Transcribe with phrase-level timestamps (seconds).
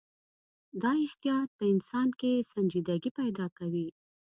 [0.81, 3.87] دا احتیاط په انسان کې سنجیدګي پیدا کوي.